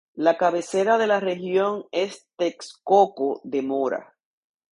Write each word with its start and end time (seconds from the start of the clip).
La 0.15 0.35
cabecera 0.35 0.97
de 0.97 1.05
la 1.05 1.19
región 1.19 1.85
es 1.91 2.27
Texcoco 2.35 3.39
de 3.43 3.61
Mora. 3.61 4.15